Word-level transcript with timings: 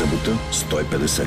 Събота 0.00 0.38
150. 0.52 1.26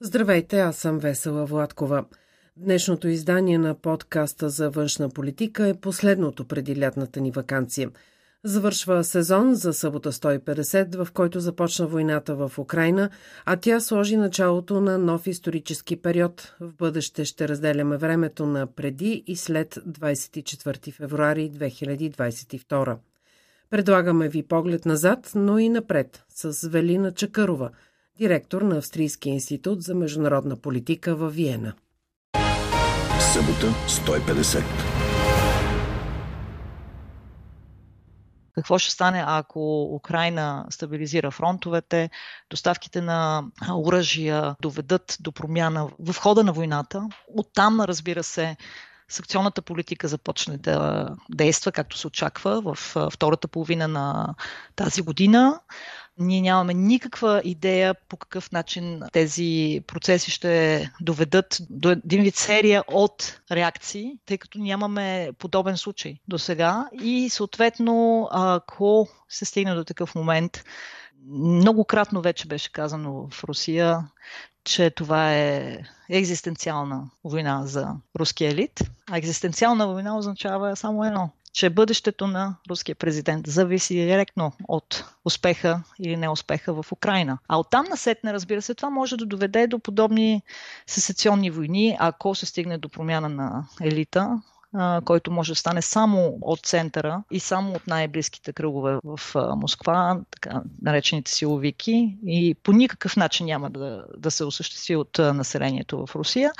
Здравейте, 0.00 0.60
аз 0.60 0.76
съм 0.76 0.98
Весела 0.98 1.46
Владкова. 1.46 2.04
Днешното 2.56 3.08
издание 3.08 3.58
на 3.58 3.74
подкаста 3.74 4.50
за 4.50 4.70
външна 4.70 5.10
политика 5.10 5.68
е 5.68 5.74
последното 5.74 6.44
преди 6.44 6.80
лятната 6.80 7.20
ни 7.20 7.30
вакансия. 7.30 7.90
Завършва 8.44 9.04
сезон 9.04 9.54
за 9.54 9.72
събота 9.72 10.12
150, 10.12 11.04
в 11.04 11.12
който 11.12 11.40
започна 11.40 11.86
войната 11.86 12.34
в 12.34 12.58
Украина, 12.58 13.10
а 13.44 13.56
тя 13.56 13.80
сложи 13.80 14.16
началото 14.16 14.80
на 14.80 14.98
нов 14.98 15.26
исторически 15.26 15.96
период. 15.96 16.54
В 16.60 16.74
бъдеще 16.74 17.24
ще 17.24 17.48
разделяме 17.48 17.96
времето 17.96 18.46
на 18.46 18.66
преди 18.66 19.24
и 19.26 19.36
след 19.36 19.74
24 19.74 20.92
февруари 20.92 21.50
2022. 21.50 22.96
Предлагаме 23.70 24.28
ви 24.28 24.42
поглед 24.42 24.86
назад, 24.86 25.32
но 25.34 25.58
и 25.58 25.68
напред 25.68 26.24
с 26.28 26.68
Велина 26.68 27.12
Чакарова, 27.12 27.70
директор 28.18 28.62
на 28.62 28.76
Австрийския 28.76 29.32
институт 29.32 29.82
за 29.82 29.94
международна 29.94 30.56
политика 30.56 31.16
в 31.16 31.30
Виена. 31.30 31.72
Събота 33.32 33.66
150. 33.88 34.62
Какво 38.54 38.78
ще 38.78 38.92
стане, 38.92 39.24
ако 39.26 39.82
Украина 39.94 40.66
стабилизира 40.70 41.30
фронтовете, 41.30 42.10
доставките 42.50 43.00
на 43.00 43.44
оръжия 43.74 44.56
доведат 44.60 45.16
до 45.20 45.32
промяна 45.32 45.88
в 45.98 46.14
хода 46.18 46.44
на 46.44 46.52
войната? 46.52 47.08
Оттам, 47.36 47.80
разбира 47.80 48.22
се, 48.22 48.56
санкционната 49.10 49.62
политика 49.62 50.08
започне 50.08 50.58
да 50.58 51.08
действа, 51.30 51.72
както 51.72 51.98
се 51.98 52.06
очаква, 52.06 52.62
в 52.62 52.96
втората 53.12 53.48
половина 53.48 53.88
на 53.88 54.34
тази 54.76 55.02
година. 55.02 55.60
Ние 56.18 56.40
нямаме 56.40 56.74
никаква 56.74 57.42
идея 57.44 57.94
по 58.08 58.16
какъв 58.16 58.52
начин 58.52 59.02
тези 59.12 59.80
процеси 59.86 60.30
ще 60.30 60.90
доведат 61.00 61.58
до 61.70 61.90
един 61.90 62.22
вид 62.22 62.36
серия 62.36 62.84
от 62.88 63.40
реакции, 63.50 64.12
тъй 64.26 64.38
като 64.38 64.58
нямаме 64.58 65.30
подобен 65.38 65.76
случай 65.76 66.16
до 66.28 66.38
сега. 66.38 66.88
И 67.02 67.30
съответно, 67.30 68.28
ако 68.32 69.08
се 69.28 69.44
стигне 69.44 69.74
до 69.74 69.84
такъв 69.84 70.14
момент, 70.14 70.64
многократно 71.28 72.20
вече 72.20 72.48
беше 72.48 72.72
казано 72.72 73.28
в 73.30 73.44
Русия, 73.44 74.08
че 74.64 74.90
това 74.90 75.34
е 75.34 75.78
екзистенциална 76.10 77.10
война 77.24 77.66
за 77.66 77.88
руския 78.18 78.50
елит. 78.50 78.80
А 79.10 79.18
екзистенциална 79.18 79.86
война 79.86 80.18
означава 80.18 80.76
само 80.76 81.04
едно 81.04 81.30
че 81.52 81.70
бъдещето 81.70 82.26
на 82.26 82.56
руския 82.70 82.96
президент 82.96 83.46
зависи 83.46 83.94
директно 83.94 84.52
от 84.68 85.04
успеха 85.24 85.82
или 85.98 86.16
неуспеха 86.16 86.82
в 86.82 86.92
Украина. 86.92 87.38
А 87.48 87.58
оттам 87.58 87.86
насетне, 87.90 88.32
разбира 88.32 88.62
се, 88.62 88.74
това 88.74 88.90
може 88.90 89.16
да 89.16 89.26
доведе 89.26 89.66
до 89.66 89.78
подобни 89.78 90.42
сесационни 90.86 91.50
войни, 91.50 91.96
ако 92.00 92.34
се 92.34 92.46
стигне 92.46 92.78
до 92.78 92.88
промяна 92.88 93.28
на 93.28 93.68
елита 93.80 94.42
който 95.04 95.30
може 95.30 95.52
да 95.52 95.56
стане 95.56 95.82
само 95.82 96.38
от 96.40 96.60
центъра 96.60 97.22
и 97.30 97.40
само 97.40 97.72
от 97.72 97.86
най-близките 97.86 98.52
кръгове 98.52 98.98
в 99.04 99.20
Москва, 99.56 100.20
така 100.30 100.62
наречените 100.82 101.30
силовики, 101.30 102.18
и 102.26 102.54
по 102.62 102.72
никакъв 102.72 103.16
начин 103.16 103.46
няма 103.46 103.70
да, 103.70 104.04
да 104.16 104.30
се 104.30 104.44
осъществи 104.44 104.96
от 104.96 105.18
населението 105.18 106.06
в 106.06 106.16
Русия. 106.16 106.52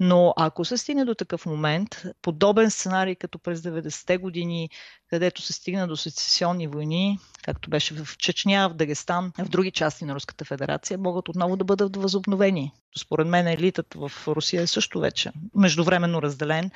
Но 0.00 0.34
ако 0.36 0.64
се 0.64 0.76
стигне 0.76 1.04
до 1.04 1.14
такъв 1.14 1.46
момент, 1.46 2.02
подобен 2.22 2.70
сценарий 2.70 3.14
като 3.14 3.38
през 3.38 3.60
90-те 3.60 4.16
години, 4.16 4.70
където 5.10 5.42
се 5.42 5.52
стигна 5.52 5.88
до 5.88 5.96
сецесионни 5.96 6.66
войни, 6.66 7.18
както 7.42 7.70
беше 7.70 7.94
в 7.94 8.18
Чечня, 8.18 8.68
в 8.68 8.74
Дагестан, 8.74 9.32
в 9.38 9.48
други 9.48 9.70
части 9.70 10.04
на 10.04 10.14
Руската 10.14 10.44
федерация, 10.44 10.98
могат 10.98 11.28
отново 11.28 11.56
да 11.56 11.64
бъдат 11.64 11.96
възобновени. 11.96 12.72
Според 12.98 13.26
мен 13.26 13.46
елитът 13.46 13.94
в 13.94 14.12
Русия 14.28 14.62
е 14.62 14.66
също 14.66 15.00
вече 15.00 15.32
междувременно 15.54 16.22
разделен. 16.22 16.70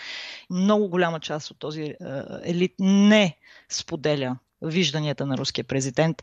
Много 0.50 0.88
голяма 0.88 1.20
част 1.20 1.50
от 1.50 1.58
този 1.58 1.82
е, 1.82 1.96
елит 2.44 2.74
не 2.78 3.36
споделя 3.68 4.38
вижданията 4.62 5.26
на 5.26 5.38
руския 5.38 5.64
президент 5.64 6.22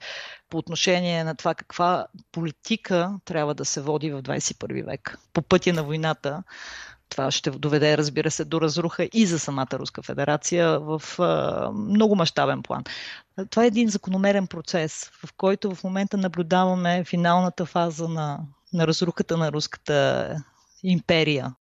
по 0.50 0.58
отношение 0.58 1.24
на 1.24 1.36
това 1.36 1.56
каква 1.56 2.08
политика 2.32 3.20
трябва 3.26 3.56
да 3.56 3.66
се 3.66 3.82
води 3.82 4.12
в 4.12 4.24
21 4.24 4.86
век. 4.86 5.18
По 5.34 5.42
пътя 5.42 5.74
на 5.74 5.84
войната 5.84 6.44
това 7.12 7.32
ще 7.32 7.52
доведе, 7.52 7.98
разбира 7.98 8.32
се, 8.32 8.46
до 8.46 8.62
разруха 8.62 9.10
и 9.14 9.26
за 9.26 9.40
самата 9.40 9.68
Руска 9.74 10.02
федерация 10.02 10.80
в 10.80 11.02
а, 11.20 11.72
много 11.72 12.16
мащабен 12.16 12.64
план. 12.64 12.84
Това 13.50 13.64
е 13.64 13.68
един 13.68 13.90
закономерен 13.90 14.48
процес, 14.48 15.12
в 15.26 15.34
който 15.38 15.76
в 15.76 15.84
момента 15.84 16.18
наблюдаваме 16.18 17.04
финалната 17.04 17.66
фаза 17.66 18.08
на, 18.08 18.40
на 18.74 18.88
разрухата 18.88 19.38
на 19.38 19.52
Руската 19.52 20.36
империя. 20.84 21.56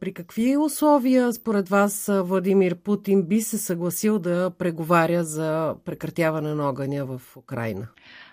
При 0.00 0.14
какви 0.14 0.56
условия, 0.56 1.32
според 1.32 1.68
вас, 1.68 2.10
Владимир 2.12 2.74
Путин 2.74 3.22
би 3.22 3.40
се 3.40 3.58
съгласил 3.58 4.18
да 4.18 4.50
преговаря 4.58 5.24
за 5.24 5.74
прекратяване 5.84 6.54
на 6.54 6.68
огъня 6.68 7.04
в 7.04 7.20
Украина? 7.36 7.88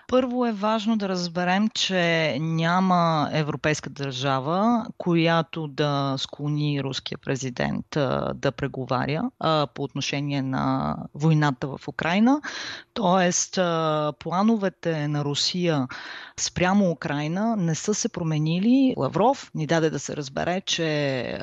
Първо 0.08 0.46
е 0.46 0.52
важно 0.52 0.96
да 0.96 1.08
разберем, 1.08 1.68
че 1.68 2.36
няма 2.40 3.28
европейска 3.32 3.90
държава, 3.90 4.86
която 4.98 5.68
да 5.68 6.14
склони 6.18 6.82
руския 6.82 7.18
президент 7.18 7.86
да 8.34 8.52
преговаря 8.56 9.22
по 9.74 9.82
отношение 9.82 10.42
на 10.42 10.96
войната 11.14 11.66
в 11.66 11.88
Украина. 11.88 12.40
Тоест, 12.94 13.54
плановете 14.18 15.08
на 15.08 15.24
Русия 15.24 15.88
спрямо 16.40 16.90
Украина 16.90 17.56
не 17.56 17.74
са 17.74 17.94
се 17.94 18.08
променили. 18.08 18.94
Лавров 18.96 19.50
ни 19.54 19.66
даде 19.66 19.90
да 19.90 19.98
се 19.98 20.16
разбере, 20.16 20.60
че 20.60 21.38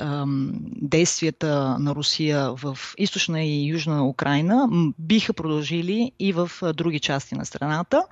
действията 0.82 1.78
на 1.80 1.96
Русия 1.96 2.54
в 2.54 2.78
източна 2.98 3.44
и 3.44 3.68
южна 3.68 4.08
Украина 4.08 4.68
биха 5.00 5.34
продължили 5.34 6.12
и 6.20 6.34
в 6.34 6.52
други 6.74 7.00
части 7.00 7.36
на 7.36 7.46
страната. 7.46 8.04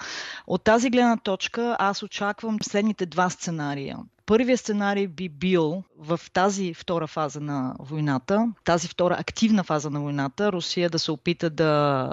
От 0.48 0.64
тази 0.64 0.90
гледна 0.90 1.18
точка 1.18 1.76
аз 1.80 2.04
очаквам 2.04 2.58
следните 2.64 3.06
два 3.06 3.30
сценария. 3.30 3.98
Първият 4.26 4.60
сценарий 4.60 5.08
би 5.08 5.30
бил 5.30 5.84
в 5.98 6.20
тази 6.34 6.74
втора 6.74 7.08
фаза 7.08 7.40
на 7.42 7.76
войната, 7.80 8.54
тази 8.64 8.88
втора 8.88 9.16
активна 9.20 9.64
фаза 9.64 9.90
на 9.90 10.00
войната, 10.02 10.52
Русия 10.52 10.90
да 10.90 11.00
се 11.00 11.12
опита 11.12 11.50
да 11.50 12.12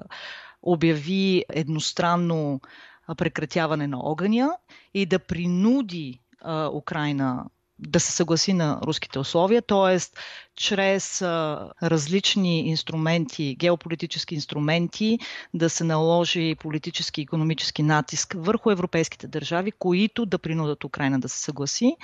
обяви 0.62 1.44
едностранно 1.48 2.60
прекратяване 3.16 3.86
на 3.86 3.98
огъня 4.00 4.50
и 4.94 5.06
да 5.06 5.18
принуди 5.18 6.20
Украина 6.72 7.44
да 7.78 8.00
се 8.00 8.12
съгласи 8.12 8.52
на 8.52 8.80
руските 8.82 9.18
условия, 9.18 9.62
т.е. 9.62 9.98
чрез 10.56 11.22
различни 11.82 12.68
инструменти, 12.68 13.56
геополитически 13.58 14.34
инструменти, 14.34 15.18
да 15.54 15.70
се 15.70 15.84
наложи 15.84 16.54
политически 16.60 17.20
и 17.20 17.24
економически 17.24 17.82
натиск 17.82 18.34
върху 18.38 18.70
европейските 18.70 19.26
държави, 19.26 19.72
които 19.72 20.26
да 20.26 20.38
принудат 20.38 20.84
Украина 20.84 21.20
да 21.20 21.28
се 21.28 21.38
съгласи. 21.38 21.96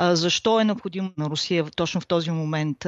Защо 0.00 0.60
е 0.60 0.64
необходимо 0.64 1.10
на 1.18 1.30
Русия 1.30 1.64
точно 1.76 2.00
в 2.00 2.06
този 2.06 2.30
момент 2.30 2.78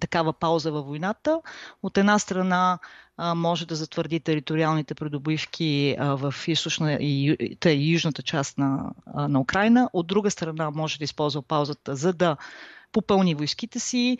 такава 0.00 0.32
пауза 0.32 0.72
във 0.72 0.86
войната? 0.86 1.40
От 1.82 1.98
една 1.98 2.18
страна 2.18 2.78
може 3.18 3.66
да 3.66 3.74
затвърди 3.74 4.20
териториалните 4.20 4.94
придобивки 4.94 5.96
в 6.00 6.34
източна 6.46 6.92
и, 6.92 7.36
и 7.66 7.92
южната 7.92 8.22
част 8.22 8.58
на, 8.58 8.90
на 9.28 9.40
Украина. 9.40 9.90
От 9.92 10.06
друга 10.06 10.30
страна 10.30 10.70
може 10.70 10.98
да 10.98 11.04
използва 11.04 11.42
паузата, 11.42 11.96
за 11.96 12.12
да 12.12 12.36
попълни 12.92 13.34
войските 13.34 13.80
си, 13.80 14.18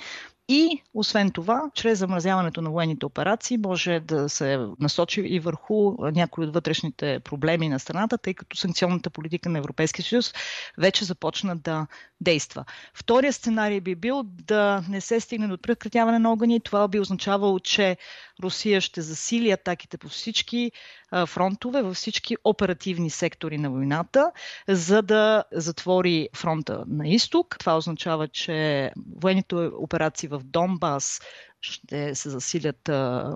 и 0.48 0.82
освен 0.94 1.30
това, 1.30 1.62
чрез 1.74 1.98
замразяването 1.98 2.62
на 2.62 2.70
военните 2.70 3.06
операции 3.06 3.58
може 3.58 4.00
да 4.00 4.28
се 4.28 4.58
насочи 4.80 5.20
и 5.20 5.40
върху 5.40 5.94
някои 6.12 6.46
от 6.46 6.54
вътрешните 6.54 7.20
проблеми 7.20 7.68
на 7.68 7.78
страната, 7.78 8.18
тъй 8.18 8.34
като 8.34 8.56
санкционната 8.56 9.10
политика 9.10 9.48
на 9.48 9.58
Европейския 9.58 10.04
съюз 10.04 10.34
вече 10.78 11.04
започна 11.04 11.56
да 11.56 11.86
действа. 12.20 12.64
Втория 12.94 13.32
сценарий 13.32 13.80
би 13.80 13.94
бил 13.94 14.22
да 14.24 14.84
не 14.88 15.00
се 15.00 15.20
стигне 15.20 15.46
до 15.46 15.58
прекратяване 15.58 16.18
на 16.18 16.32
огъня 16.32 16.54
и 16.54 16.60
това 16.60 16.88
би 16.88 17.00
означавало, 17.00 17.58
че 17.58 17.96
Русия 18.42 18.80
ще 18.80 19.02
засили 19.02 19.50
атаките 19.50 19.98
по 19.98 20.08
всички 20.08 20.72
фронтове, 21.26 21.82
във 21.82 21.96
всички 21.96 22.36
оперативни 22.44 23.10
сектори 23.10 23.58
на 23.58 23.70
войната, 23.70 24.32
за 24.68 25.02
да 25.02 25.44
затвори 25.52 26.28
фронта 26.36 26.84
на 26.88 27.08
изток. 27.08 27.56
Това 27.58 27.76
означава, 27.76 28.28
че 28.28 28.90
военните 29.16 29.54
операции 29.56 30.28
в 30.28 30.40
Донбас, 30.44 31.20
ще 31.62 32.14
се 32.14 32.30
засилят 32.30 32.88
а, 32.88 33.34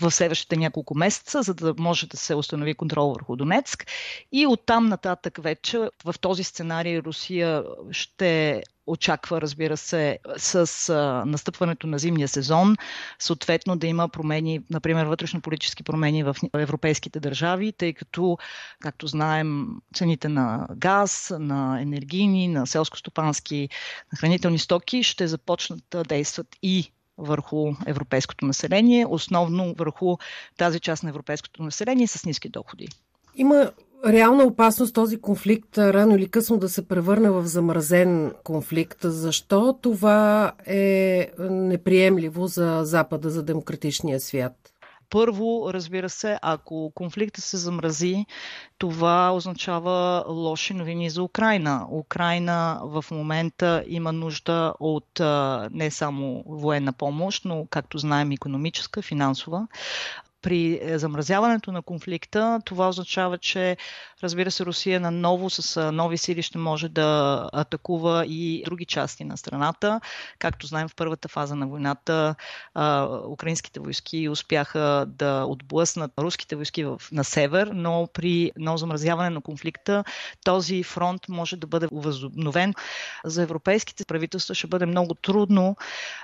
в 0.00 0.10
следващите 0.10 0.56
няколко 0.56 0.94
месеца, 0.94 1.42
за 1.42 1.54
да 1.54 1.74
може 1.78 2.06
да 2.06 2.16
се 2.16 2.34
установи 2.34 2.74
контрол 2.74 3.12
върху 3.12 3.36
Донецк. 3.36 3.86
И 4.32 4.46
оттам 4.46 4.86
нататък 4.86 5.38
вече 5.42 5.78
в 6.04 6.14
този 6.20 6.44
сценарий 6.44 6.98
Русия 6.98 7.64
ще 7.90 8.62
очаква, 8.86 9.40
разбира 9.40 9.76
се, 9.76 10.18
с 10.36 10.88
а, 10.88 11.24
настъпването 11.26 11.86
на 11.86 11.98
зимния 11.98 12.28
сезон, 12.28 12.76
съответно 13.18 13.76
да 13.76 13.86
има 13.86 14.08
промени, 14.08 14.60
например 14.70 15.06
вътрешно-политически 15.06 15.82
промени 15.82 16.22
в 16.22 16.36
европейските 16.54 17.20
държави, 17.20 17.72
тъй 17.72 17.92
като, 17.92 18.38
както 18.80 19.06
знаем, 19.06 19.66
цените 19.94 20.28
на 20.28 20.66
газ, 20.76 21.32
на 21.38 21.80
енергийни, 21.80 22.48
на 22.48 22.66
селско-стопански, 22.66 23.68
на 24.12 24.18
хранителни 24.18 24.58
стоки 24.58 25.02
ще 25.02 25.28
започнат 25.28 25.80
да 25.90 26.02
действат 26.02 26.46
и 26.62 26.92
върху 27.18 27.72
европейското 27.86 28.46
население, 28.46 29.06
основно 29.08 29.74
върху 29.78 30.16
тази 30.56 30.80
част 30.80 31.02
на 31.02 31.08
европейското 31.08 31.62
население 31.62 32.06
с 32.06 32.26
ниски 32.26 32.48
доходи. 32.48 32.88
Има 33.36 33.70
реална 34.06 34.44
опасност 34.44 34.94
този 34.94 35.20
конфликт 35.20 35.78
рано 35.78 36.16
или 36.16 36.28
късно 36.28 36.56
да 36.56 36.68
се 36.68 36.88
превърне 36.88 37.30
в 37.30 37.46
замразен 37.46 38.32
конфликт. 38.44 38.98
Защо 39.02 39.78
това 39.82 40.52
е 40.66 41.30
неприемливо 41.38 42.46
за 42.46 42.80
Запада, 42.84 43.30
за 43.30 43.42
демократичния 43.42 44.20
свят? 44.20 44.73
Първо, 45.10 45.70
разбира 45.72 46.08
се, 46.08 46.38
ако 46.42 46.92
конфликта 46.94 47.40
се 47.40 47.56
замрази, 47.56 48.26
това 48.78 49.30
означава 49.30 50.24
лоши 50.28 50.74
новини 50.74 51.10
за 51.10 51.22
Украина. 51.22 51.86
Украина 51.90 52.80
в 52.82 53.04
момента 53.10 53.84
има 53.86 54.12
нужда 54.12 54.74
от 54.80 55.20
не 55.70 55.90
само 55.90 56.42
военна 56.46 56.92
помощ, 56.92 57.44
но, 57.44 57.66
както 57.70 57.98
знаем, 57.98 58.32
економическа, 58.32 59.02
финансова 59.02 59.66
при 60.44 60.80
е, 60.82 60.98
замразяването 60.98 61.72
на 61.72 61.82
конфликта, 61.82 62.60
това 62.64 62.88
означава, 62.88 63.38
че 63.38 63.76
разбира 64.22 64.50
се, 64.50 64.64
Русия 64.64 65.00
наново 65.00 65.50
с 65.50 65.92
нови 65.92 66.18
сили 66.18 66.42
ще 66.42 66.58
може 66.58 66.88
да 66.88 67.48
атакува 67.52 68.26
и 68.26 68.62
други 68.64 68.84
части 68.84 69.24
на 69.24 69.36
страната. 69.36 70.00
Както 70.38 70.66
знаем, 70.66 70.88
в 70.88 70.94
първата 70.96 71.28
фаза 71.28 71.56
на 71.56 71.66
войната 71.66 72.34
украинските 73.28 73.80
войски 73.80 74.28
успяха 74.28 75.04
да 75.08 75.44
отблъснат 75.48 76.10
руските 76.18 76.56
войски 76.56 76.86
на 77.12 77.24
север, 77.24 77.70
но 77.74 78.08
при 78.14 78.50
ново 78.56 78.78
замразяване 78.78 79.30
на 79.30 79.40
конфликта 79.40 80.04
този 80.44 80.82
фронт 80.82 81.28
може 81.28 81.56
да 81.56 81.66
бъде 81.66 81.88
възобновен. 81.92 82.74
За 83.24 83.42
европейските 83.42 84.04
правителства 84.04 84.54
ще 84.54 84.66
бъде 84.66 84.86
много 84.86 85.14
трудно 85.14 85.76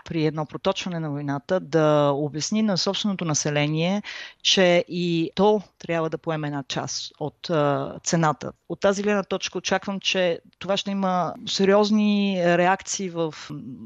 при 0.05 0.27
едно 0.27 0.47
проточване 0.47 1.01
на 1.01 1.11
войната 1.11 1.61
да 1.61 2.11
обясни 2.15 2.63
на 2.63 2.79
собственото 2.79 3.25
население, 3.25 4.03
че 4.43 4.85
и 4.89 5.31
то 5.35 5.63
трябва 5.79 6.11
да 6.11 6.19
поеме 6.19 6.47
една 6.47 6.65
част 6.69 7.13
от 7.19 7.51
а, 7.51 7.95
цената. 8.05 8.53
От 8.69 8.81
тази 8.81 9.03
гледна 9.03 9.23
точка 9.23 9.59
очаквам, 9.59 10.01
че 10.01 10.41
това 10.59 10.77
ще 10.77 10.91
има 10.91 11.35
сериозни 11.47 12.43
реакции 12.45 13.11
в 13.11 13.35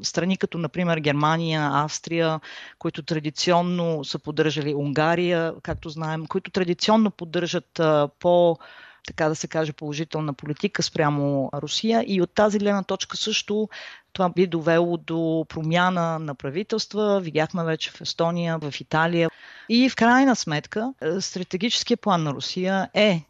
страни 0.02 0.36
като, 0.36 0.58
например, 0.58 0.98
Германия, 0.98 1.70
Австрия, 1.72 2.40
които 2.78 3.02
традиционно 3.02 4.04
са 4.04 4.18
поддържали 4.18 4.74
Унгария, 4.74 5.54
както 5.62 5.88
знаем, 5.88 6.26
които 6.26 6.50
традиционно 6.50 7.10
поддържат 7.10 7.80
а, 7.80 8.08
по 8.18 8.58
така 9.06 9.28
да 9.28 9.34
се 9.34 9.48
каже, 9.48 9.72
положителна 9.72 10.34
политика 10.34 10.82
спрямо 10.82 11.50
Русия. 11.54 12.04
И 12.06 12.22
от 12.22 12.34
тази 12.34 12.58
гледна 12.58 12.82
точка 12.82 13.16
също 13.16 13.68
това 14.12 14.28
би 14.28 14.46
довело 14.46 14.96
до 14.96 15.46
промяна 15.48 16.18
на 16.18 16.34
правителства. 16.34 17.20
Видяхме 17.20 17.64
вече 17.64 17.90
в 17.90 18.00
Естония, 18.00 18.58
в 18.58 18.80
Италия. 18.80 19.30
И 19.68 19.88
в 19.88 19.96
крайна 19.96 20.36
сметка, 20.36 20.94
е, 21.02 21.20
стратегическия 21.20 21.96
план 21.96 22.22
на 22.22 22.32
Русия 22.32 22.90
е 22.94 23.24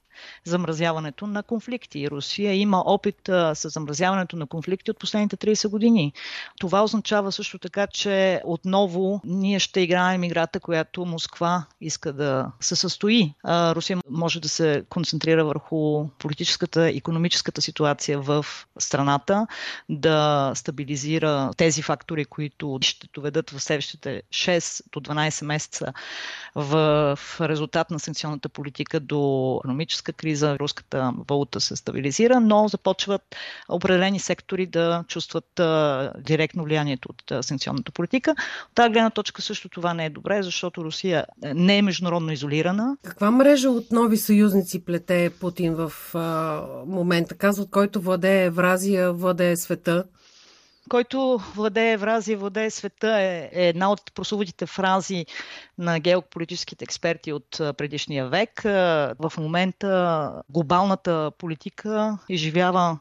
замразяването 0.44 1.26
на 1.26 1.42
конфликти. 1.42 2.10
Русия 2.10 2.54
има 2.54 2.82
опит 2.86 3.28
а, 3.28 3.54
с 3.54 3.68
замразяването 3.68 4.36
на 4.36 4.46
конфликти 4.46 4.90
от 4.90 4.98
последните 4.98 5.36
30 5.36 5.68
години. 5.68 6.12
Това 6.60 6.82
означава 6.84 7.32
също 7.32 7.58
така, 7.58 7.86
че 7.86 8.40
отново 8.44 9.20
ние 9.24 9.58
ще 9.58 9.80
играем 9.80 10.24
играта, 10.24 10.60
която 10.60 11.06
Москва 11.06 11.64
иска 11.80 12.12
да 12.12 12.52
се 12.60 12.76
състои. 12.76 13.34
А, 13.42 13.74
Русия 13.74 13.98
може 14.10 14.40
да 14.40 14.48
се 14.48 14.84
концентрира 14.88 15.44
върху 15.44 16.08
политическата, 16.08 16.88
економическата 16.88 17.62
ситуация 17.62 18.20
в 18.20 18.46
страната, 18.78 19.46
да 19.88 20.52
стабилизира 20.54 21.50
тези 21.56 21.82
фактори, 21.82 22.24
които 22.24 22.78
ще 22.82 23.08
доведат 23.14 23.50
в 23.50 23.60
следващите 23.60 24.22
6 24.30 24.82
до 24.92 25.00
12 25.00 25.44
месеца 25.44 25.92
в, 26.54 27.18
резултат 27.40 27.90
на 27.90 27.98
санкционната 27.98 28.48
политика 28.48 29.00
до 29.00 29.56
економическа 29.64 30.03
криза, 30.12 30.58
руската 30.58 31.12
валута 31.28 31.60
се 31.60 31.76
стабилизира, 31.76 32.40
но 32.40 32.68
започват 32.68 33.22
определени 33.68 34.20
сектори 34.20 34.66
да 34.66 35.04
чувстват 35.08 35.60
директно 36.18 36.64
влиянието 36.64 37.08
от 37.08 37.44
санкционната 37.44 37.92
политика. 37.92 38.30
От 38.30 38.74
тази 38.74 38.92
гледна 38.92 39.10
точка 39.10 39.42
също 39.42 39.68
това 39.68 39.94
не 39.94 40.06
е 40.06 40.10
добре, 40.10 40.42
защото 40.42 40.84
Русия 40.84 41.24
не 41.54 41.78
е 41.78 41.82
международно 41.82 42.32
изолирана. 42.32 42.96
Каква 43.04 43.30
мрежа 43.30 43.70
от 43.70 43.92
нови 43.92 44.16
съюзници 44.16 44.84
плете 44.84 45.30
Путин 45.40 45.74
в 45.74 45.92
момента? 46.86 47.34
Казват, 47.34 47.70
който 47.70 48.00
владее 48.00 48.44
Евразия, 48.44 49.12
владее 49.12 49.56
света 49.56 50.04
който 50.88 51.40
владее 51.54 51.92
Евразия, 51.92 52.38
владее 52.38 52.70
света 52.70 53.20
е, 53.20 53.50
е 53.52 53.68
една 53.68 53.92
от 53.92 54.14
прословутите 54.14 54.66
фрази 54.66 55.26
на 55.78 56.00
геополитическите 56.00 56.84
експерти 56.84 57.32
от 57.32 57.50
предишния 57.50 58.28
век. 58.28 58.62
В 59.18 59.32
момента 59.38 60.42
глобалната 60.48 61.32
политика 61.38 62.18
изживява 62.28 62.98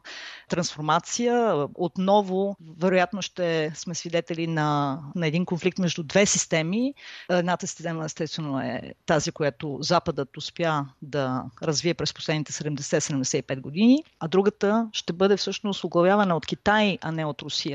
трансформация. 0.50 1.66
Отново, 1.76 2.58
вероятно, 2.78 3.22
ще 3.22 3.72
сме 3.76 3.96
свидетели 3.96 4.48
на, 4.48 5.00
на 5.16 5.28
един 5.28 5.46
конфликт 5.46 5.80
между 5.80 6.04
две 6.04 6.26
системи. 6.26 6.94
Едната 7.30 7.68
система, 7.68 8.06
естествено, 8.06 8.60
е 8.60 8.94
тази, 9.06 9.32
която 9.32 9.78
Западът 9.82 10.38
успя 10.38 10.86
да 11.02 11.44
развие 11.64 11.94
през 11.94 12.14
последните 12.14 12.52
70-75 12.52 13.62
години, 13.62 14.04
а 14.20 14.28
другата 14.28 14.90
ще 14.94 15.14
бъде 15.14 15.38
всъщност 15.38 15.84
оглавявана 15.84 16.36
от 16.36 16.46
Китай, 16.46 16.98
а 17.02 17.12
не 17.12 17.26
от 17.26 17.42
Русия. 17.42 17.73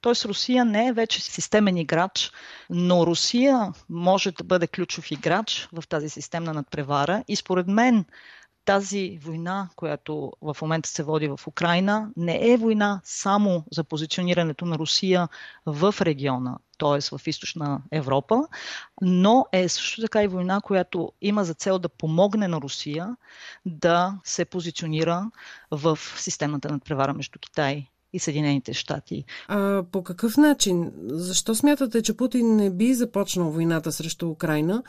Тоест, 0.00 0.24
Русия 0.24 0.64
не 0.64 0.86
е 0.86 0.92
вече 0.92 1.22
системен 1.22 1.76
играч, 1.76 2.32
но 2.70 3.06
Русия 3.06 3.72
може 3.88 4.30
да 4.30 4.44
бъде 4.44 4.66
ключов 4.66 5.10
играч 5.10 5.68
в 5.72 5.88
тази 5.88 6.08
системна 6.08 6.54
надпревара 6.54 7.24
и 7.28 7.36
според 7.36 7.66
мен 7.66 8.04
тази 8.68 9.18
война, 9.22 9.68
която 9.76 10.32
в 10.42 10.56
момента 10.62 10.88
се 10.88 11.02
води 11.02 11.28
в 11.28 11.40
Украина, 11.46 12.10
не 12.16 12.52
е 12.52 12.56
война 12.56 13.00
само 13.04 13.64
за 13.72 13.84
позиционирането 13.84 14.64
на 14.64 14.78
Русия 14.78 15.28
в 15.66 15.94
региона, 16.00 16.58
т.е. 16.78 17.18
в 17.18 17.26
източна 17.26 17.82
Европа, 17.92 18.40
но 19.02 19.46
е 19.52 19.68
също 19.68 20.00
така 20.00 20.22
и 20.22 20.28
война, 20.28 20.60
която 20.60 21.12
има 21.20 21.44
за 21.44 21.54
цел 21.54 21.78
да 21.78 21.88
помогне 21.88 22.48
на 22.48 22.60
Русия 22.60 23.16
да 23.66 24.18
се 24.24 24.44
позиционира 24.44 25.30
в 25.70 25.98
системата 26.16 26.72
на 26.72 26.78
превара 26.78 27.14
между 27.14 27.38
Китай 27.38 27.86
и 28.18 28.20
Съединените 28.20 28.74
щати. 28.74 29.24
А 29.48 29.82
по 29.92 30.02
какъв 30.02 30.36
начин? 30.36 30.92
Защо 31.08 31.54
смятате, 31.54 32.02
че 32.02 32.16
Путин 32.16 32.56
не 32.56 32.70
би 32.70 32.94
започнал 32.94 33.50
войната 33.50 33.92
срещу 33.92 34.28
Украина? 34.28 34.82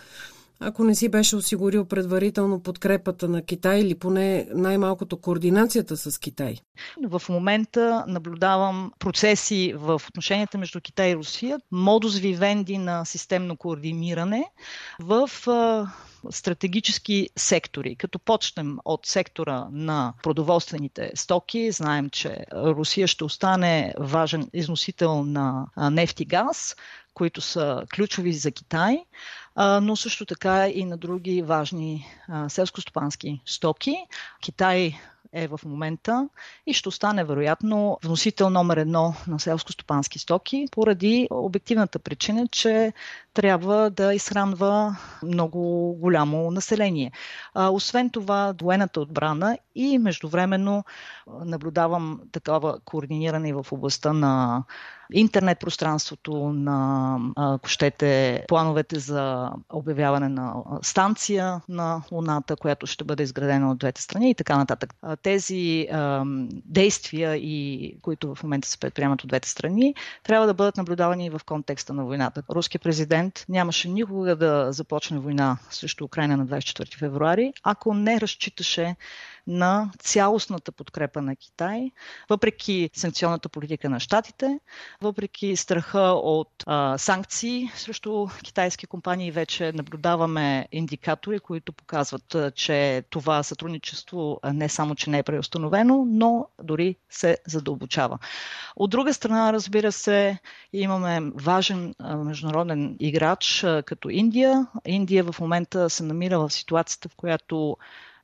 Ако 0.60 0.84
не 0.84 0.96
си 0.96 1.10
беше 1.10 1.36
осигурил 1.36 1.86
предварително 1.86 2.64
подкрепата 2.64 3.30
на 3.30 3.42
Китай 3.42 3.80
или 3.80 3.96
поне 3.96 4.48
най-малкото 4.54 5.18
координацията 5.18 5.98
с 5.98 6.18
Китай? 6.18 6.56
В 7.08 7.22
момента 7.30 8.04
наблюдавам 8.08 8.92
процеси 9.00 9.74
в 9.76 10.02
отношенията 10.10 10.58
между 10.58 10.82
Китай 10.82 11.12
и 11.12 11.16
Русия, 11.16 11.60
модус 11.72 12.18
вивенди 12.18 12.78
на 12.78 13.06
системно 13.06 13.58
координиране 13.58 14.46
в 15.00 15.30
стратегически 16.30 17.30
сектори. 17.36 17.96
Като 17.96 18.20
почнем 18.20 18.78
от 18.86 19.06
сектора 19.06 19.68
на 19.72 20.14
продоволствените 20.24 21.12
стоки, 21.16 21.72
знаем, 21.72 22.10
че 22.10 22.46
Русия 22.54 23.08
ще 23.08 23.24
остане 23.24 23.94
важен 24.00 24.50
износител 24.54 25.24
на 25.24 25.68
нефт 25.92 26.20
и 26.20 26.26
газ, 26.26 26.76
които 27.20 27.42
са 27.42 27.84
ключови 27.96 28.34
за 28.34 28.52
Китай, 28.52 29.06
но 29.58 29.96
също 29.96 30.26
така 30.26 30.68
и 30.68 30.86
на 30.86 30.98
други 30.98 31.42
важни 31.42 32.08
селско-стопански 32.30 33.42
стоки. 33.46 33.96
Китай 34.42 35.00
е 35.34 35.48
в 35.48 35.60
момента 35.66 36.30
и 36.66 36.74
ще 36.74 36.90
остане 36.90 37.24
вероятно 37.24 37.98
вносител 38.04 38.50
номер 38.50 38.78
едно 38.78 39.14
на 39.28 39.40
селско-стопански 39.40 40.18
стоки, 40.18 40.66
поради 40.72 41.28
обективната 41.32 42.00
причина, 42.00 42.48
че 42.48 42.94
трябва 43.34 43.90
да 43.90 44.14
изхранва 44.14 44.98
много 45.24 45.94
голямо 46.00 46.52
население. 46.52 47.12
Освен 47.56 48.10
това, 48.10 48.54
военната 48.62 49.02
отбрана 49.02 49.58
и 49.76 49.98
междувременно 49.98 50.84
наблюдавам 51.46 52.22
такава 52.32 52.80
координиране 52.86 53.54
в 53.54 53.66
областта 53.72 54.14
на 54.14 54.64
интернет 55.14 55.60
пространството, 55.60 56.34
на, 56.54 57.18
ако 57.36 57.68
щете, 57.68 58.46
плановете 58.48 59.00
за 59.00 59.50
обявяване 59.70 60.30
на 60.30 60.54
станция 60.82 61.62
на 61.70 62.02
Луната, 62.12 62.56
която 62.56 62.88
ще 62.88 63.04
бъде 63.04 63.24
изградена 63.24 63.72
от 63.72 63.78
двете 63.78 64.02
страни 64.02 64.30
и 64.30 64.36
така 64.36 64.58
нататък. 64.58 64.94
Тези 65.24 65.88
а, 65.92 66.24
действия, 66.66 67.36
и, 67.36 67.96
които 68.02 68.36
в 68.36 68.44
момента 68.44 68.68
се 68.68 68.78
предприемат 68.78 69.24
от 69.24 69.28
двете 69.28 69.50
страни, 69.50 69.96
трябва 70.24 70.48
да 70.48 70.54
бъдат 70.54 70.78
наблюдавани 70.78 71.30
в 71.30 71.42
контекста 71.46 71.94
на 71.94 72.06
войната. 72.06 72.44
Руският 72.50 72.84
президент 72.84 73.46
нямаше 73.50 73.90
никога 73.90 74.36
да 74.36 74.72
започне 74.72 75.20
война 75.20 75.58
срещу 75.70 76.06
Украина 76.06 76.38
на 76.38 76.48
24 76.48 76.98
февруари, 76.98 77.54
ако 77.64 77.94
не 77.94 78.22
разчиташе 78.22 78.96
на 79.50 79.92
цялостната 80.00 80.72
подкрепа 80.72 81.22
на 81.22 81.36
Китай, 81.36 81.92
въпреки 82.30 82.90
санкционната 82.94 83.50
политика 83.50 83.90
на 83.90 84.00
щатите, 84.00 84.60
въпреки 85.02 85.56
страха 85.56 86.00
от 86.24 86.50
а, 86.66 86.98
санкции 86.98 87.72
срещу 87.76 88.28
китайски 88.44 88.88
компании, 88.88 89.32
вече 89.32 89.72
наблюдаваме 89.72 90.68
индикатори, 90.72 91.40
които 91.40 91.74
показват, 91.74 92.36
че 92.56 93.04
това 93.10 93.44
сътрудничество 93.44 94.40
не 94.54 94.70
само, 94.70 94.96
че 94.96 95.10
не 95.10 95.18
е 95.18 95.24
преустановено, 95.24 96.06
но 96.08 96.48
дори 96.64 96.96
се 97.10 97.38
задълбочава. 97.48 98.20
От 98.76 98.90
друга 98.90 99.14
страна, 99.14 99.54
разбира 99.54 99.92
се, 99.92 100.40
имаме 100.74 101.32
важен 101.36 101.96
международен 102.18 102.98
играч 103.00 103.66
като 103.86 104.10
Индия. 104.10 104.68
Индия 104.86 105.24
в 105.24 105.40
момента 105.40 105.90
се 105.90 106.04
намира 106.04 106.40
в 106.40 106.50
ситуацията, 106.50 107.10
в 107.10 107.16
която 107.16 107.78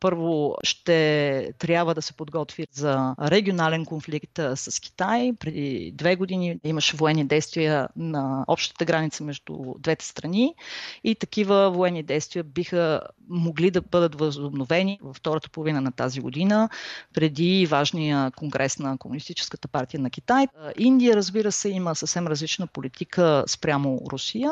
първо 0.05 0.55
ще 0.63 1.53
трябва 1.59 1.95
да 1.95 2.01
се 2.01 2.13
подготви 2.13 2.67
за 2.71 3.15
регионален 3.21 3.85
конфликт 3.85 4.39
с 4.55 4.81
Китай. 4.81 5.33
Преди 5.39 5.91
две 5.95 6.15
години 6.15 6.59
имаше 6.63 6.97
военни 6.97 7.25
действия 7.25 7.89
на 7.95 8.45
общата 8.47 8.85
граница 8.85 9.23
между 9.23 9.55
двете 9.79 10.05
страни 10.05 10.55
и 11.03 11.15
такива 11.15 11.71
военни 11.71 12.03
действия 12.03 12.43
биха 12.43 13.01
могли 13.29 13.71
да 13.71 13.81
бъдат 13.81 14.19
възобновени 14.19 14.99
във 15.01 15.15
втората 15.15 15.49
половина 15.49 15.81
на 15.81 15.91
тази 15.91 16.19
година, 16.19 16.69
преди 17.13 17.65
важния 17.65 18.31
конгрес 18.31 18.79
на 18.79 18.97
Комунистическата 18.97 19.67
партия 19.67 19.99
на 19.99 20.09
Китай. 20.09 20.47
Индия, 20.77 21.15
разбира 21.15 21.51
се, 21.51 21.69
има 21.69 21.95
съвсем 21.95 22.27
различна 22.27 22.67
политика 22.67 23.43
спрямо 23.47 24.01
Русия. 24.11 24.51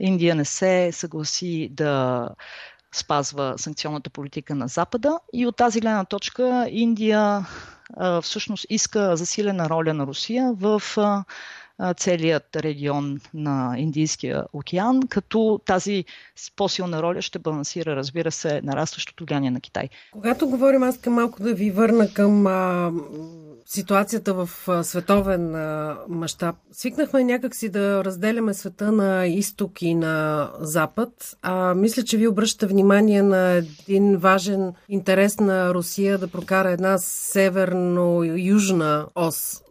Индия 0.00 0.34
не 0.34 0.44
се 0.44 0.92
съгласи 0.92 1.68
да 1.72 2.28
спазва 2.94 3.54
санкционната 3.56 4.10
политика 4.10 4.54
на 4.54 4.68
Запада. 4.68 5.20
И 5.32 5.46
от 5.46 5.56
тази 5.56 5.80
гледна 5.80 6.04
точка 6.04 6.66
Индия 6.70 7.46
всъщност 8.22 8.66
иска 8.68 9.16
засилена 9.16 9.68
роля 9.68 9.94
на 9.94 10.06
Русия 10.06 10.52
в 10.56 10.82
целият 11.96 12.56
регион 12.56 13.20
на 13.34 13.74
Индийския 13.78 14.44
океан, 14.52 15.00
като 15.08 15.60
тази 15.66 16.04
по-силна 16.56 17.02
роля 17.02 17.22
ще 17.22 17.38
балансира, 17.38 17.96
разбира 17.96 18.30
се, 18.30 18.60
нарастващото 18.64 19.24
влияние 19.24 19.50
на 19.50 19.60
Китай. 19.60 19.88
Когато 20.12 20.48
говорим, 20.48 20.82
аз 20.82 20.98
към 20.98 21.12
малко 21.12 21.42
да 21.42 21.54
ви 21.54 21.70
върна 21.70 22.12
към 22.14 22.46
а, 22.46 22.92
ситуацията 23.72 24.34
в 24.34 24.50
световен 24.82 25.50
мащаб. 26.08 26.56
Свикнахме 26.72 27.24
някакси 27.24 27.68
да 27.68 28.04
разделяме 28.04 28.54
света 28.54 28.92
на 28.92 29.26
изток 29.26 29.82
и 29.82 29.94
на 29.94 30.48
запад. 30.60 31.36
А 31.42 31.74
мисля, 31.74 32.02
че 32.02 32.16
ви 32.16 32.28
обръщате 32.28 32.66
внимание 32.66 33.22
на 33.22 33.62
един 33.88 34.16
важен 34.16 34.72
интерес 34.88 35.40
на 35.40 35.74
Русия 35.74 36.18
да 36.18 36.28
прокара 36.28 36.70
една 36.70 36.98
северно-южна 36.98 39.06
ос 39.14 39.62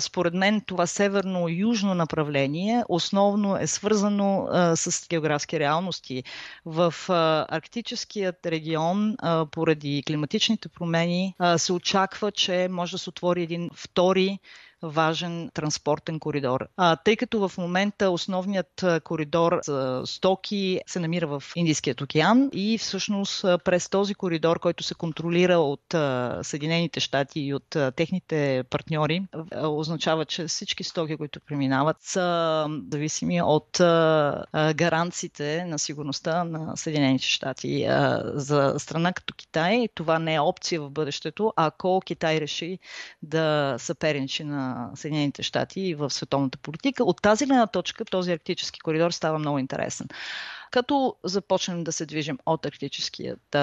според 0.00 0.34
мен 0.34 0.60
това 0.60 0.86
северно-южно 0.86 1.94
направление 1.94 2.84
основно 2.88 3.56
е 3.56 3.66
свързано 3.66 4.48
с 4.76 5.08
географски 5.08 5.60
реалности. 5.60 6.24
В 6.66 6.94
арктическият 7.48 8.46
регион, 8.46 9.16
поради 9.50 10.02
климатичните 10.06 10.68
промени, 10.68 11.34
се 11.56 11.72
очаква, 11.72 12.32
че 12.32 12.68
може 12.70 12.92
да 12.92 12.98
се 12.98 13.10
отвори 13.10 13.42
един 13.42 13.70
втори 13.74 14.38
важен 14.84 15.50
транспортен 15.54 16.20
коридор. 16.20 16.68
А, 16.76 16.96
тъй 16.96 17.16
като 17.16 17.48
в 17.48 17.58
момента 17.58 18.10
основният 18.10 18.84
коридор 19.04 19.60
за 19.62 20.02
стоки 20.06 20.80
се 20.86 21.00
намира 21.00 21.26
в 21.26 21.42
Индийският 21.56 22.00
океан 22.00 22.50
и 22.52 22.78
всъщност 22.78 23.44
през 23.64 23.88
този 23.88 24.14
коридор, 24.14 24.58
който 24.60 24.84
се 24.84 24.94
контролира 24.94 25.58
от 25.58 25.94
Съединените 26.42 27.00
щати 27.00 27.40
и 27.40 27.54
а, 27.76 27.90
техните 27.90 28.64
партньори, 28.70 29.22
означава, 29.62 30.24
че 30.24 30.46
всички 30.46 30.84
стоки, 30.84 31.16
които 31.16 31.40
преминават, 31.40 31.96
са 32.00 32.66
зависими 32.92 33.42
от 33.42 33.68
гаранциите 34.74 35.64
на 35.64 35.78
сигурността 35.78 36.44
на 36.44 36.76
Съединените 36.76 37.26
щати. 37.26 37.86
За 38.34 38.74
страна 38.78 39.12
като 39.12 39.34
Китай 39.34 39.88
това 39.94 40.18
не 40.18 40.34
е 40.34 40.40
опция 40.40 40.80
в 40.80 40.90
бъдещето, 40.90 41.52
ако 41.56 42.00
Китай 42.00 42.40
реши 42.40 42.78
да 43.22 43.76
съперничи 43.78 44.44
на 44.44 44.73
Съединените 44.94 45.42
щати 45.42 45.80
и 45.80 45.94
в 45.94 46.10
световната 46.10 46.58
политика. 46.58 47.04
От 47.04 47.22
тази 47.22 47.46
гледна 47.46 47.66
точка 47.66 48.04
този 48.04 48.32
арктически 48.32 48.80
коридор 48.80 49.10
става 49.10 49.38
много 49.38 49.58
интересен. 49.58 50.08
Като 50.70 51.16
започнем 51.24 51.84
да 51.84 51.92
се 51.92 52.06
движим 52.06 52.38
от 52.46 52.66
арктическият 52.66 53.54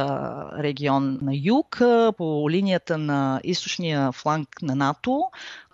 регион 0.59 1.19
на 1.21 1.31
юг 1.35 1.81
по 2.17 2.49
линията 2.49 2.97
на 2.97 3.41
източния 3.43 4.11
фланг 4.11 4.61
на 4.61 4.75
НАТО, 4.75 5.23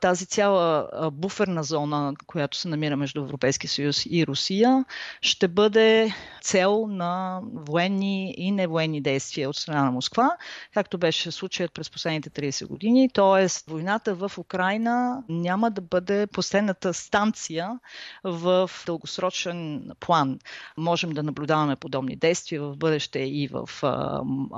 тази 0.02 0.26
цяла 0.26 0.90
буферна 1.14 1.64
зона, 1.64 2.14
която 2.28 2.58
се 2.58 2.68
намира 2.68 2.98
между 2.98 3.22
Европейския 3.22 3.70
съюз 3.70 4.06
и 4.06 4.28
Русия, 4.28 4.86
ще 5.22 5.48
бъде 5.48 6.16
цел 6.42 6.88
на 6.88 7.42
военни 7.54 8.34
и 8.38 8.52
невоенни 8.52 9.02
действия 9.02 9.50
от 9.50 9.56
страна 9.56 9.84
на 9.84 9.92
Москва, 9.92 10.30
както 10.74 10.98
беше 10.98 11.32
случаят 11.32 11.74
през 11.74 11.90
последните 11.90 12.30
30 12.30 12.68
години. 12.68 13.10
Тоест, 13.14 13.70
войната 13.70 14.16
в 14.16 14.32
Украина 14.38 15.24
няма 15.30 15.72
да 15.72 15.82
бъде 15.82 16.28
последната 16.28 16.94
станция 16.94 17.80
в 18.24 18.72
дългосрочен 18.86 19.90
план. 20.00 20.40
Можем 20.78 21.10
да 21.10 21.24
наблюдаваме 21.24 21.76
подобни 21.76 22.16
действия 22.16 22.62
в 22.62 22.78
бъдеще 22.78 23.20
и 23.20 23.48
в 23.48 23.70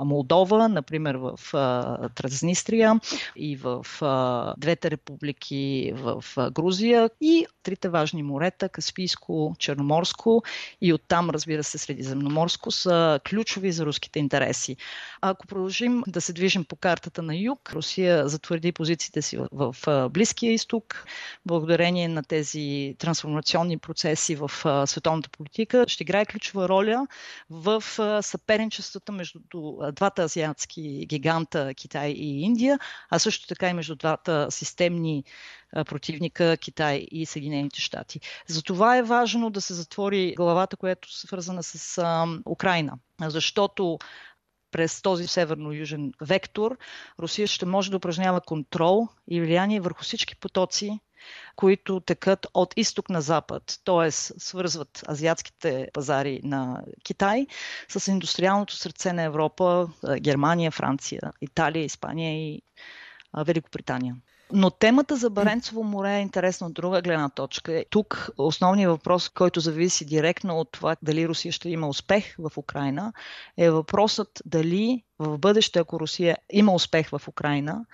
Молдова, 0.04 0.68
например 0.68 1.14
в 1.14 1.38
Транснистрия 2.14 3.00
и 3.36 3.56
в 3.56 3.86
двете 4.58 4.90
републики 4.90 5.29
републики 5.30 5.92
в 5.96 6.24
Грузия 6.50 7.10
и 7.20 7.46
трите 7.62 7.88
важни 7.88 8.22
морета 8.22 8.68
Каспийско, 8.68 9.54
Черноморско 9.58 10.42
и 10.80 10.92
оттам, 10.92 11.30
разбира 11.30 11.64
се, 11.64 11.78
Средиземноморско 11.78 12.70
са 12.70 13.20
ключови 13.28 13.72
за 13.72 13.86
руските 13.86 14.18
интереси. 14.18 14.76
Ако 15.20 15.46
продължим 15.46 16.02
да 16.06 16.20
се 16.20 16.32
движим 16.32 16.64
по 16.64 16.76
картата 16.76 17.22
на 17.22 17.36
юг, 17.36 17.70
Русия 17.72 18.28
затвърди 18.28 18.72
позициите 18.72 19.22
си 19.22 19.36
в, 19.36 19.48
в 19.52 20.08
Близкия 20.08 20.52
изток, 20.52 21.04
благодарение 21.46 22.08
на 22.08 22.22
тези 22.22 22.94
трансформационни 22.98 23.78
процеси 23.78 24.36
в 24.36 24.50
световната 24.86 25.30
политика, 25.30 25.84
ще 25.88 26.02
играе 26.02 26.26
ключова 26.26 26.68
роля 26.68 27.06
в 27.50 27.82
съперничествата 28.22 29.12
между 29.12 29.40
двата 29.92 30.22
азиатски 30.22 31.06
гиганта 31.06 31.74
Китай 31.74 32.10
и 32.10 32.42
Индия, 32.42 32.78
а 33.10 33.18
също 33.18 33.46
така 33.46 33.68
и 33.68 33.72
между 33.72 33.96
двата 33.96 34.46
системни 34.50 35.19
противника 35.72 36.56
Китай 36.56 37.06
и 37.10 37.26
Съединените 37.26 37.80
щати. 37.80 38.20
Затова 38.46 38.96
е 38.96 39.02
важно 39.02 39.50
да 39.50 39.60
се 39.60 39.74
затвори 39.74 40.34
главата, 40.36 40.76
която 40.76 41.08
е 41.08 41.12
свързана 41.12 41.62
с 41.62 41.98
а, 41.98 42.26
Украина, 42.46 42.98
защото 43.20 43.98
през 44.70 45.02
този 45.02 45.26
северно-южен 45.26 46.12
вектор 46.20 46.78
Русия 47.18 47.46
ще 47.46 47.66
може 47.66 47.90
да 47.90 47.96
упражнява 47.96 48.40
контрол 48.40 49.08
и 49.28 49.40
влияние 49.40 49.80
върху 49.80 50.02
всички 50.02 50.36
потоци, 50.36 51.00
които 51.56 52.00
текат 52.00 52.46
от 52.54 52.74
изток 52.76 53.08
на 53.08 53.20
запад, 53.20 53.62
т.е. 53.84 54.10
свързват 54.10 55.04
азиатските 55.08 55.88
пазари 55.92 56.40
на 56.44 56.82
Китай 57.04 57.46
с 57.88 58.10
индустриалното 58.10 58.76
сърце 58.76 59.12
на 59.12 59.22
Европа, 59.22 59.88
Германия, 60.20 60.70
Франция, 60.70 61.20
Италия, 61.40 61.84
Испания 61.84 62.32
и 62.32 62.62
Великобритания. 63.36 64.16
Но 64.52 64.70
темата 64.70 65.16
за 65.16 65.30
Баренцево 65.30 65.84
море 65.84 66.16
е 66.16 66.20
интересна 66.20 66.66
от 66.66 66.74
друга 66.74 67.02
гледна 67.02 67.28
точка. 67.28 67.84
Тук 67.90 68.30
основният 68.38 68.90
въпрос, 68.90 69.28
който 69.28 69.60
зависи 69.60 70.04
директно 70.04 70.58
от 70.58 70.72
това 70.72 70.96
дали 71.02 71.28
Русия 71.28 71.52
ще 71.52 71.68
има 71.70 71.88
успех 71.88 72.34
в 72.38 72.58
Украина, 72.58 73.12
е 73.56 73.70
въпросът 73.70 74.42
дали 74.44 75.02
в 75.18 75.38
бъдеще, 75.38 75.78
ако 75.78 76.00
Русия 76.00 76.36
има 76.50 76.72
успех 76.72 77.08
в 77.08 77.28
Украина, 77.28 77.84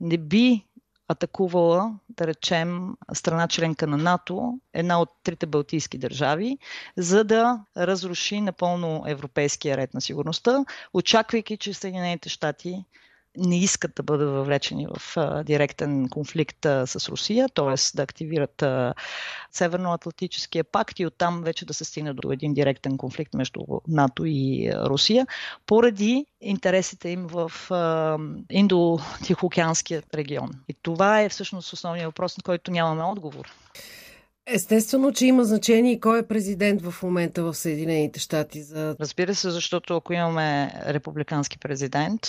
не 0.00 0.18
би 0.18 0.66
атакувала, 1.08 1.98
да 2.08 2.26
речем, 2.26 2.94
страна 3.12 3.48
членка 3.48 3.86
на 3.86 3.96
НАТО, 3.96 4.60
една 4.72 5.00
от 5.00 5.08
трите 5.22 5.46
балтийски 5.46 5.98
държави, 5.98 6.58
за 6.96 7.24
да 7.24 7.60
разруши 7.76 8.40
напълно 8.40 9.04
европейския 9.06 9.76
ред 9.76 9.94
на 9.94 10.00
сигурността, 10.00 10.64
очаквайки, 10.94 11.56
че 11.56 11.74
Съединените 11.74 12.28
щати 12.28 12.84
не 13.36 13.58
искат 13.58 13.90
да 13.94 14.02
бъдат 14.02 14.30
въвлечени 14.30 14.86
в 14.86 15.16
а, 15.16 15.44
директен 15.44 16.08
конфликт 16.08 16.66
а, 16.66 16.86
с 16.86 17.08
Русия, 17.08 17.48
т.е. 17.48 17.96
да 17.96 18.02
активират 18.02 18.62
а, 18.62 18.94
Северноатлантическия 19.52 20.64
пакт 20.64 20.98
и 20.98 21.06
оттам 21.06 21.42
вече 21.42 21.66
да 21.66 21.74
се 21.74 21.84
стигне 21.84 22.14
до 22.14 22.32
един 22.32 22.54
директен 22.54 22.96
конфликт 22.96 23.34
между 23.34 23.60
НАТО 23.88 24.24
и 24.26 24.68
а, 24.68 24.88
Русия, 24.88 25.26
поради 25.66 26.26
интересите 26.40 27.08
им 27.08 27.26
в 27.26 27.52
а, 27.70 28.18
Индо-Тихоокеанския 28.52 30.02
регион. 30.14 30.50
И 30.68 30.74
това 30.82 31.20
е 31.20 31.28
всъщност 31.28 31.72
основният 31.72 32.06
въпрос, 32.06 32.36
на 32.36 32.42
който 32.42 32.70
нямаме 32.70 33.02
отговор. 33.02 33.48
Естествено, 34.46 35.12
че 35.12 35.26
има 35.26 35.44
значение 35.44 35.92
и 35.92 36.00
кой 36.00 36.18
е 36.18 36.26
президент 36.26 36.82
в 36.82 37.02
момента 37.02 37.42
в 37.42 37.54
Съединените 37.54 38.20
щати. 38.20 38.62
За... 38.62 38.96
Разбира 39.00 39.34
се, 39.34 39.50
защото 39.50 39.96
ако 39.96 40.12
имаме 40.12 40.72
републикански 40.86 41.58
президент, 41.58 42.20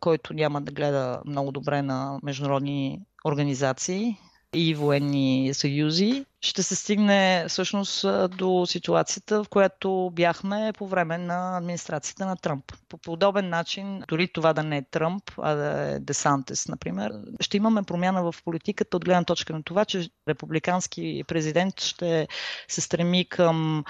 който 0.00 0.34
няма 0.34 0.60
да 0.60 0.72
гледа 0.72 1.20
много 1.26 1.52
добре 1.52 1.82
на 1.82 2.18
международни 2.22 3.00
организации, 3.26 4.16
и 4.54 4.74
военни 4.74 5.54
съюзи, 5.54 6.24
ще 6.40 6.62
се 6.62 6.76
стигне 6.76 7.44
всъщност 7.48 8.06
до 8.30 8.66
ситуацията, 8.66 9.44
в 9.44 9.48
която 9.48 10.10
бяхме 10.12 10.72
по 10.78 10.86
време 10.86 11.18
на 11.18 11.58
администрацията 11.58 12.26
на 12.26 12.36
Тръмп. 12.36 12.72
По 12.88 12.98
подобен 12.98 13.48
начин, 13.48 14.02
дори 14.08 14.28
това 14.28 14.52
да 14.52 14.62
не 14.62 14.76
е 14.76 14.82
Тръмп, 14.90 15.22
а 15.38 15.54
да 15.54 15.92
е 15.92 15.98
Десантес, 15.98 16.68
например, 16.68 17.12
ще 17.40 17.56
имаме 17.56 17.82
промяна 17.82 18.32
в 18.32 18.34
политиката 18.44 18.96
от 18.96 19.04
гледна 19.04 19.24
точка 19.24 19.52
на 19.52 19.62
това, 19.62 19.84
че 19.84 20.10
републикански 20.28 21.24
президент 21.28 21.80
ще 21.80 22.28
се 22.68 22.80
стреми 22.80 23.28
към 23.28 23.84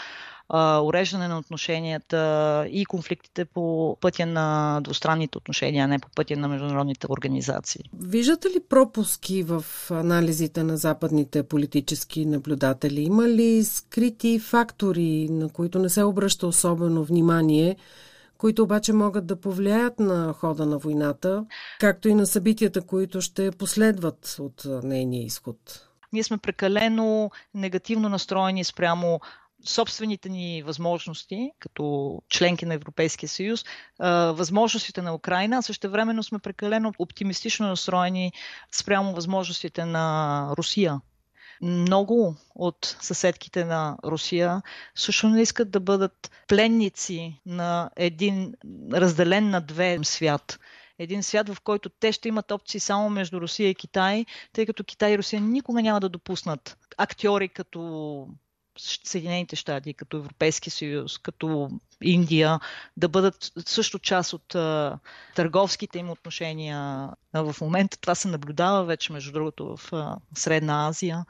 уреждане 0.83 1.28
на 1.28 1.38
отношенията 1.38 2.66
и 2.71 2.85
конфликтите 2.85 3.45
по 3.45 3.97
пътя 4.00 4.26
на 4.26 4.80
двустранните 4.80 5.38
отношения, 5.38 5.85
а 5.85 5.88
не 5.88 5.99
по 5.99 6.09
пътя 6.16 6.37
на 6.37 6.49
международните 6.49 7.07
организации. 7.11 7.85
Виждате 8.02 8.49
ли 8.49 8.61
пропуски 8.69 9.42
в 9.42 9.64
анализите 9.90 10.62
на 10.62 10.76
западните 10.76 11.42
политически 11.42 12.26
наблюдатели? 12.26 13.00
Има 13.00 13.28
ли 13.28 13.64
скрити 13.64 14.38
фактори, 14.38 15.28
на 15.30 15.49
които 15.49 15.78
не 15.78 15.88
се 15.88 16.02
обръща 16.02 16.47
особено 16.47 17.04
внимание? 17.04 17.76
които 18.38 18.62
обаче 18.62 18.92
могат 18.92 19.26
да 19.26 19.40
повлияят 19.40 20.00
на 20.00 20.33
хода 20.33 20.66
на 20.66 20.78
войната, 20.78 21.45
както 21.80 22.09
и 22.09 22.14
на 22.14 22.26
събитията, 22.26 22.83
които 22.83 23.21
ще 23.21 23.50
последват 23.50 24.37
от 24.38 24.66
нейния 24.83 25.25
изход. 25.25 25.57
Ние 26.12 26.23
сме 26.23 26.38
прекалено 26.38 27.30
негативно 27.54 28.09
настроени 28.09 28.64
спрямо 28.64 29.21
собствените 29.64 30.29
ни 30.29 30.62
възможности 30.62 31.52
като 31.59 32.19
членки 32.29 32.67
на 32.67 32.75
Европейския 32.75 33.29
съюз, 33.29 33.64
възможностите 34.33 35.02
на 35.02 35.14
Украина, 35.14 35.57
а 35.57 35.62
също 35.62 35.90
времено 35.90 36.23
сме 36.23 36.38
прекалено 36.38 36.93
оптимистично 36.99 37.67
настроени 37.67 38.33
спрямо 38.73 39.14
възможностите 39.14 39.85
на 39.85 40.47
Русия. 40.59 41.00
Много 41.62 42.37
от 42.55 42.97
съседките 43.00 43.64
на 43.64 43.97
Русия 44.05 44.62
също 44.95 45.29
не 45.29 45.43
искат 45.43 45.71
да 45.71 45.81
бъдат 45.81 46.31
пленници 46.49 47.40
на 47.47 47.90
един 47.97 48.55
разделен 48.93 49.50
на 49.50 49.61
две 49.61 49.99
свят 50.02 50.59
един 51.02 51.23
свят, 51.23 51.49
в 51.49 51.61
който 51.61 51.88
те 51.88 52.12
ще 52.12 52.29
имат 52.29 52.50
опции 52.50 52.81
само 52.81 53.11
между 53.11 53.40
Русия 53.40 53.69
и 53.69 53.75
Китай, 53.75 54.26
тъй 54.52 54.67
като 54.67 54.85
Китай 54.85 55.12
и 55.12 55.19
Русия 55.19 55.40
никога 55.40 55.83
няма 55.83 56.00
да 56.00 56.09
допуснат 56.09 56.79
актьори 56.97 57.49
като 57.49 58.29
Съединените 59.05 59.57
щати, 59.57 59.95
като 59.95 60.17
Европейски 60.17 60.71
съюз, 60.71 61.19
като 61.19 61.71
Индия, 62.02 62.61
да 62.97 63.09
бъдат 63.09 63.52
също 63.66 63.99
част 63.99 64.33
от 64.33 64.54
а, 64.54 64.99
търговските 65.35 65.99
им 65.99 66.11
отношения. 66.11 66.78
А, 67.33 67.42
в 67.42 67.61
момента 67.61 67.99
това 68.00 68.14
се 68.14 68.28
наблюдава 68.28 68.85
вече, 68.85 69.12
между 69.12 69.33
другото, 69.33 69.76
в 69.76 69.92
а, 69.92 70.16
Средна 70.35 70.88
Азия, 70.88 71.25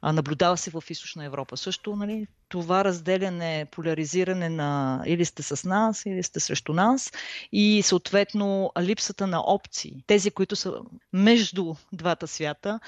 а, 0.00 0.12
наблюдава 0.12 0.56
се 0.56 0.70
в 0.70 0.82
Източна 0.90 1.24
Европа 1.24 1.56
също. 1.56 1.96
Нали? 1.96 2.26
Това 2.48 2.84
разделяне, 2.84 3.66
поляризиране 3.70 4.48
на 4.48 5.02
или 5.06 5.24
сте 5.24 5.42
с 5.42 5.68
нас, 5.68 6.06
или 6.06 6.22
сте 6.22 6.40
срещу 6.40 6.72
нас 6.72 7.12
и 7.52 7.82
съответно 7.82 8.72
липсата 8.80 9.26
на 9.26 9.40
опции. 9.40 10.04
Тези, 10.06 10.30
които 10.30 10.56
са 10.56 10.74
между 11.12 11.74
двата 11.92 12.26
свята, 12.26 12.80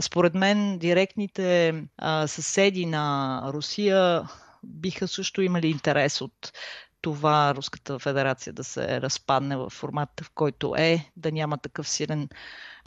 според 0.00 0.34
мен 0.34 0.78
директните 0.78 1.74
а, 1.98 2.26
съседи 2.26 2.86
на 2.86 3.42
Русия 3.46 4.28
биха 4.64 5.08
също 5.08 5.42
имали 5.42 5.68
интерес 5.68 6.20
от 6.20 6.52
това 7.00 7.54
Руската 7.54 7.98
федерация 7.98 8.52
да 8.52 8.64
се 8.64 9.00
разпадне 9.00 9.56
в 9.56 9.70
формата, 9.70 10.24
в 10.24 10.30
който 10.34 10.74
е, 10.78 11.10
да 11.16 11.32
няма 11.32 11.58
такъв 11.58 11.88
силен 11.88 12.28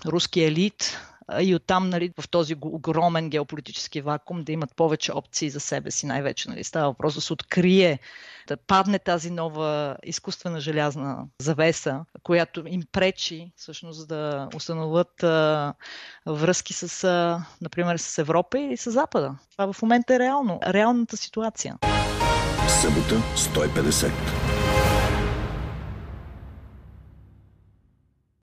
руски 0.06 0.42
елит 0.42 0.98
и 1.40 1.56
оттам 1.56 1.90
нали, 1.90 2.14
в 2.22 2.30
този 2.30 2.56
огромен 2.62 3.30
геополитически 3.30 4.02
вакуум 4.02 4.44
да 4.44 4.52
имат 4.52 4.76
повече 4.76 5.14
опции 5.14 5.50
за 5.50 5.60
себе 5.60 5.92
си. 5.92 6.06
Най-вече 6.06 6.50
нали, 6.50 6.64
става 6.64 6.88
въпрос 6.88 7.16
да 7.16 7.22
се 7.22 7.34
открие, 7.34 8.00
да 8.48 8.58
падне 8.58 9.00
тази 9.00 9.32
нова 9.32 9.98
изкуствена 10.04 10.60
желязна 10.60 11.26
завеса, 11.42 12.06
която 12.24 12.64
им 12.68 12.84
пречи 12.92 13.52
всъщност 13.56 14.08
да 14.08 14.50
установят 14.56 15.24
а, 15.24 15.74
връзки 16.26 16.74
с, 16.74 17.04
а, 17.04 17.46
например, 17.62 17.98
с 17.98 18.18
Европа 18.18 18.60
и 18.60 18.78
с 18.78 18.92
Запада. 18.92 19.36
Това 19.52 19.74
в 19.74 19.82
момента 19.82 20.16
е 20.16 20.20
реално. 20.20 20.60
Реалната 20.68 21.18
ситуация. 21.18 21.78
Събота 22.82 23.22
150. 23.36 24.51